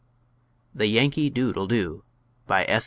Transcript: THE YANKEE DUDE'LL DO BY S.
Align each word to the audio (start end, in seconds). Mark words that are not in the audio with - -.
THE 0.73 0.87
YANKEE 0.87 1.29
DUDE'LL 1.29 1.67
DO 1.67 2.03
BY 2.47 2.63
S. 2.65 2.79